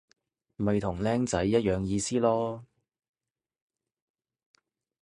[0.55, 2.63] 咪同僆仔一樣意思囉